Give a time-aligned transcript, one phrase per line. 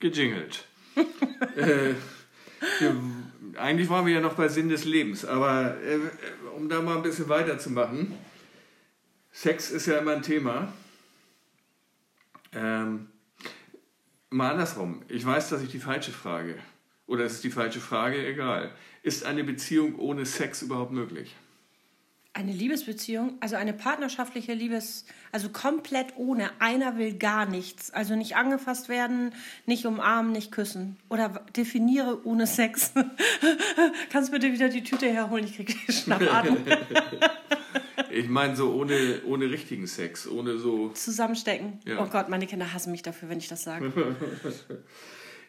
[0.00, 0.66] gejingelt.
[1.56, 1.94] äh,
[2.80, 2.96] wir,
[3.56, 5.98] eigentlich waren wir ja noch bei Sinn des Lebens, aber äh,
[6.56, 8.14] um da mal ein bisschen weiterzumachen,
[9.30, 10.72] Sex ist ja immer ein Thema.
[12.52, 13.08] Ähm,
[14.30, 15.02] mal andersrum.
[15.08, 16.56] Ich weiß, dass ich die falsche frage.
[17.06, 18.26] Oder ist es die falsche Frage?
[18.26, 18.72] Egal.
[19.02, 21.36] Ist eine Beziehung ohne Sex überhaupt möglich?
[22.38, 26.50] Eine Liebesbeziehung, also eine partnerschaftliche Liebes, also komplett ohne.
[26.60, 27.90] Einer will gar nichts.
[27.90, 29.32] Also nicht angefasst werden,
[29.66, 30.98] nicht umarmen, nicht küssen.
[31.08, 32.92] Oder definiere ohne Sex.
[34.10, 35.46] Kannst bitte wieder die Tüte herholen?
[35.46, 36.58] Ich kriege Schnappatmung.
[38.12, 40.90] ich meine so ohne, ohne richtigen Sex, ohne so...
[40.90, 41.80] Zusammenstecken.
[41.86, 42.00] Ja.
[42.00, 43.92] Oh Gott, meine Kinder hassen mich dafür, wenn ich das sage.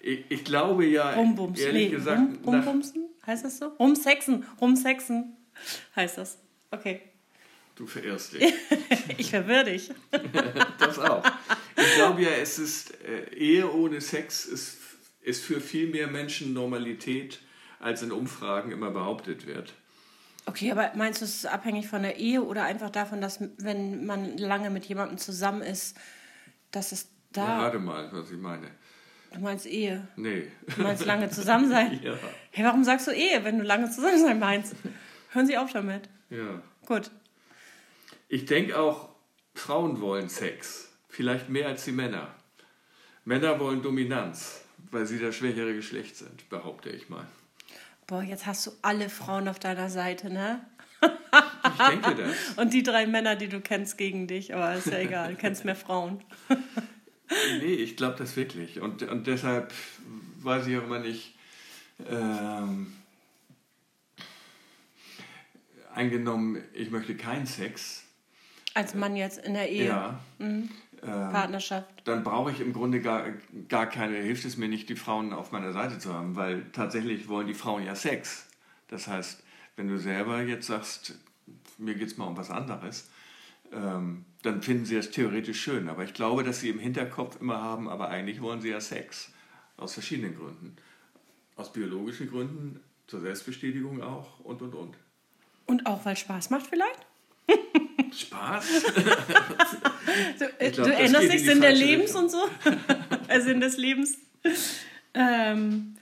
[0.01, 1.67] ich, ich, glaube ja, Rumbumsen.
[1.67, 2.19] ehrlich nee, gesagt...
[2.47, 3.09] Rum, rumbumsen?
[3.27, 3.67] Heißt das so?
[3.77, 4.43] Rumsexen.
[4.59, 5.37] Rumsexen
[5.95, 6.39] heißt das.
[6.71, 7.01] Okay.
[7.75, 8.53] Du verirrst dich.
[9.17, 9.91] ich verwirr dich.
[10.79, 11.23] das auch.
[11.77, 14.77] Ich glaube ja, es ist äh, Ehe ohne Sex ist,
[15.21, 17.39] ist für viel mehr Menschen Normalität,
[17.79, 19.73] als in Umfragen immer behauptet wird.
[20.45, 24.05] Okay, aber meinst du, es ist abhängig von der Ehe oder einfach davon, dass wenn
[24.05, 25.97] man lange mit jemandem zusammen ist,
[26.71, 27.45] dass es da.
[27.45, 28.71] Ja, warte mal, was ich meine.
[29.31, 30.07] Du meinst Ehe?
[30.15, 30.51] Nee.
[30.75, 31.99] Du meinst lange zusammen sein?
[32.03, 32.15] ja.
[32.51, 34.75] Hey, warum sagst du Ehe, wenn du lange zusammen sein meinst?
[35.29, 36.09] Hören Sie auf damit.
[36.29, 36.61] Ja.
[36.85, 37.11] Gut.
[38.27, 39.09] Ich denke auch,
[39.53, 40.91] Frauen wollen Sex.
[41.07, 42.35] Vielleicht mehr als die Männer.
[43.25, 47.27] Männer wollen Dominanz, weil sie das schwächere Geschlecht sind, behaupte ich mal.
[48.07, 50.65] Boah, jetzt hast du alle Frauen auf deiner Seite, ne?
[51.01, 52.35] Ich denke das.
[52.57, 55.65] Und die drei Männer, die du kennst, gegen dich, aber ist ja egal, du kennst
[55.65, 56.23] mehr Frauen.
[57.59, 58.81] nee, ich glaube das wirklich.
[58.81, 59.73] Und, und deshalb
[60.41, 61.35] weiß ich auch immer nicht,
[62.09, 62.93] ähm,
[65.99, 68.05] eingenommen, ich möchte keinen Sex.
[68.73, 69.87] Als Mann jetzt in der Ehe.
[69.87, 70.19] Ja.
[70.37, 70.69] Mhm.
[71.01, 71.89] Ähm, Partnerschaft.
[72.05, 73.25] Dann brauche ich im Grunde gar,
[73.67, 77.27] gar keine, hilft es mir nicht, die Frauen auf meiner Seite zu haben, weil tatsächlich
[77.27, 78.47] wollen die Frauen ja Sex.
[78.87, 79.43] Das heißt,
[79.75, 81.15] wenn du selber jetzt sagst,
[81.77, 83.09] mir geht es mal um was anderes,
[83.71, 85.89] ähm, dann finden sie das theoretisch schön.
[85.89, 89.31] Aber ich glaube, dass sie im Hinterkopf immer haben, aber eigentlich wollen sie ja Sex.
[89.77, 90.75] Aus verschiedenen Gründen.
[91.55, 94.95] Aus biologischen Gründen, zur Selbstbestätigung auch und und und.
[95.69, 97.05] Und auch weil Spaß macht vielleicht?
[98.11, 98.65] Spaß?
[100.39, 102.23] du, glaub, du erinnerst dich Sinn der Lebens Richtung.
[102.23, 102.49] und so?
[103.27, 104.17] Äh, Sinn des Lebens.
[105.13, 105.95] Ähm,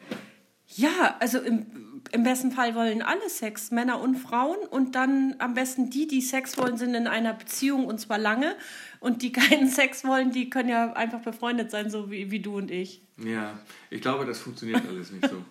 [0.69, 1.66] ja, also im,
[2.13, 4.55] im besten Fall wollen alle Sex, Männer und Frauen.
[4.69, 8.55] Und dann am besten die, die Sex wollen, sind in einer Beziehung und zwar lange.
[9.01, 12.55] Und die keinen Sex wollen, die können ja einfach befreundet sein, so wie, wie du
[12.55, 13.01] und ich.
[13.17, 15.44] Ja, ich glaube, das funktioniert alles nicht so.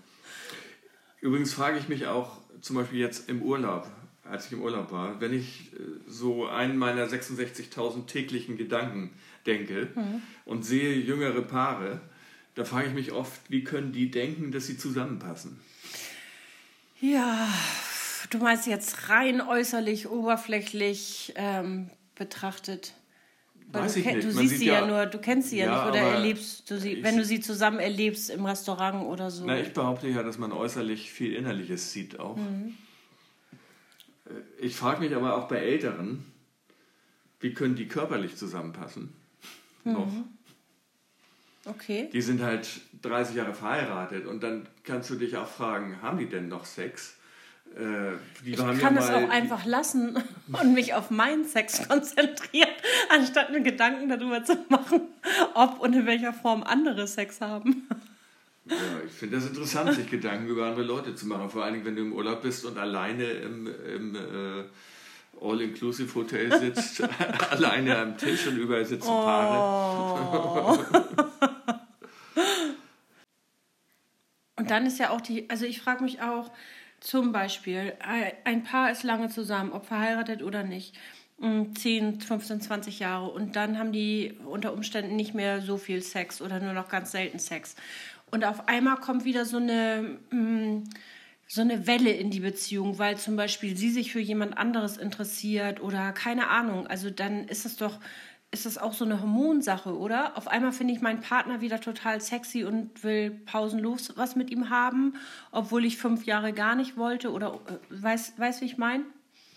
[1.20, 3.86] Übrigens frage ich mich auch zum Beispiel jetzt im Urlaub,
[4.30, 9.10] als ich im Urlaub war, wenn ich äh, so einen meiner 66.000 täglichen Gedanken
[9.46, 10.22] denke mhm.
[10.44, 12.00] und sehe jüngere Paare,
[12.54, 15.58] da frage ich mich oft, wie können die denken, dass sie zusammenpassen?
[17.00, 17.48] Ja,
[18.30, 22.94] du meinst jetzt rein äußerlich, oberflächlich ähm, betrachtet.
[23.68, 24.24] Weil Weiß du, ich nicht.
[24.24, 26.78] du siehst sie ja, ja, nur, du kennst sie ja, ja nicht oder erlebst du
[26.78, 29.44] sie, wenn du sie zusammen erlebst im Restaurant oder so.
[29.44, 32.36] Na, ich behaupte ja, dass man äußerlich viel Innerliches sieht auch.
[32.36, 32.74] Mhm.
[34.58, 36.24] Ich frage mich aber auch bei Älteren,
[37.40, 39.12] wie können die körperlich zusammenpassen?
[39.84, 39.92] Mhm.
[39.92, 40.12] Noch.
[41.66, 42.08] Okay.
[42.12, 42.68] Die sind halt
[43.02, 47.16] 30 Jahre verheiratet und dann kannst du dich auch fragen, haben die denn noch Sex?
[47.76, 50.22] Äh, ich kann ja es auch einfach lassen
[50.52, 52.70] und mich auf meinen Sex konzentrieren,
[53.10, 55.02] anstatt mir Gedanken darüber zu machen,
[55.54, 57.88] ob und in welcher Form andere Sex haben.
[58.68, 61.48] Ja, ich finde das interessant, sich Gedanken über andere Leute zu machen.
[61.50, 64.64] Vor allen Dingen, wenn du im Urlaub bist und alleine im, im äh,
[65.40, 67.02] All-Inclusive-Hotel sitzt,
[67.50, 69.22] alleine am Tisch und überall sitzen oh.
[69.22, 70.78] Paare.
[74.56, 76.50] und dann ist ja auch die, also ich frage mich auch,
[76.98, 77.92] zum Beispiel,
[78.44, 80.96] ein Paar ist lange zusammen, ob verheiratet oder nicht.
[81.38, 86.40] 10, 15, 20 Jahre und dann haben die unter Umständen nicht mehr so viel Sex
[86.40, 87.76] oder nur noch ganz selten Sex.
[88.30, 90.84] Und auf einmal kommt wieder so eine, mm,
[91.48, 95.80] so eine Welle in die Beziehung, weil zum Beispiel sie sich für jemand anderes interessiert
[95.80, 96.86] oder keine Ahnung.
[96.86, 98.00] Also dann ist es doch,
[98.50, 100.36] ist das auch so eine Hormonsache, oder?
[100.36, 104.70] Auf einmal finde ich meinen Partner wieder total sexy und will pausenlos was mit ihm
[104.70, 105.14] haben,
[105.52, 109.04] obwohl ich fünf Jahre gar nicht wollte oder äh, weißt, weiß, wie ich meine?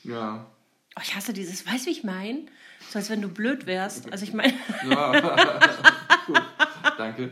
[0.04, 0.46] Ja.
[0.96, 2.46] Oh, ich hasse dieses, weißt wie ich meine?
[2.88, 4.12] So als wenn du blöd wärst.
[4.12, 4.54] Also ich meine.
[4.88, 5.20] Ja,
[6.28, 6.42] gut,
[6.98, 7.32] danke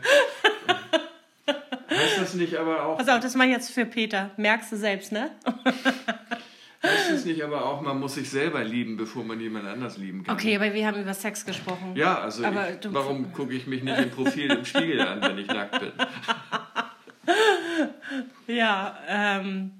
[2.27, 2.97] das nicht aber auch.
[2.97, 4.31] Pass auf, das mache ich jetzt für Peter.
[4.37, 5.31] Merkst du selbst, ne?
[6.83, 10.23] Heißt es nicht aber auch, man muss sich selber lieben, bevor man jemand anders lieben
[10.23, 10.35] kann?
[10.35, 11.95] Okay, aber wir haben über Sex gesprochen.
[11.95, 15.37] Ja, also Aber ich, warum gucke ich mich nicht im Profil im Spiegel an, wenn
[15.37, 15.91] ich nackt bin?
[18.47, 19.71] Ja, ähm,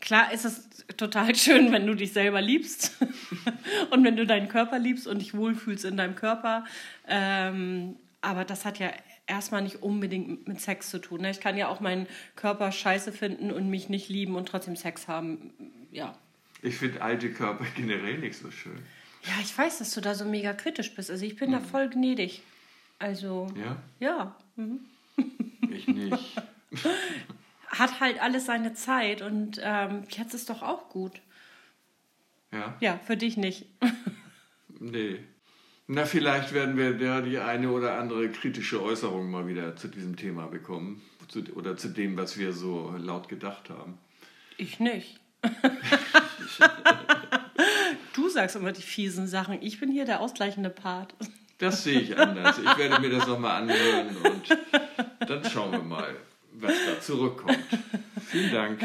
[0.00, 2.96] klar ist es total schön, wenn du dich selber liebst
[3.90, 6.64] und wenn du deinen Körper liebst und dich wohlfühlst in deinem Körper.
[7.06, 8.88] Ähm, aber das hat ja
[9.26, 11.22] erstmal nicht unbedingt mit Sex zu tun.
[11.22, 11.30] Ne?
[11.30, 12.06] Ich kann ja auch meinen
[12.36, 15.52] Körper scheiße finden und mich nicht lieben und trotzdem Sex haben.
[15.90, 16.16] Ja.
[16.62, 18.78] Ich finde alte Körper generell nicht so schön.
[19.24, 21.10] Ja, ich weiß, dass du da so mega kritisch bist.
[21.10, 22.42] Also ich bin da voll gnädig.
[22.98, 23.76] Also, Ja?
[24.00, 24.36] ja.
[25.70, 26.36] Ich nicht.
[27.68, 31.20] Hat halt alles seine Zeit und ähm, jetzt ist doch auch gut.
[32.52, 32.76] Ja?
[32.80, 33.66] Ja, für dich nicht.
[34.78, 35.18] Nee.
[35.86, 40.16] Na, vielleicht werden wir da die eine oder andere kritische Äußerung mal wieder zu diesem
[40.16, 41.02] Thema bekommen.
[41.28, 43.98] Zu, oder zu dem, was wir so laut gedacht haben.
[44.56, 45.20] Ich nicht.
[48.14, 49.60] du sagst immer die fiesen Sachen.
[49.60, 51.14] Ich bin hier der ausgleichende Part.
[51.58, 52.58] Das sehe ich anders.
[52.58, 54.58] Ich werde mir das nochmal anhören und
[55.28, 56.16] dann schauen wir mal,
[56.52, 57.58] was da zurückkommt.
[58.26, 58.80] Vielen Dank.